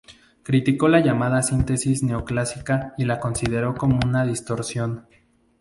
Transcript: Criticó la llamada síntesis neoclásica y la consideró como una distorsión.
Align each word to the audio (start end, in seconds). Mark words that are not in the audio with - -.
Criticó 0.41 0.87
la 0.87 0.99
llamada 0.99 1.43
síntesis 1.43 2.01
neoclásica 2.01 2.95
y 2.97 3.05
la 3.05 3.19
consideró 3.19 3.75
como 3.75 3.99
una 4.03 4.25
distorsión. 4.25 5.05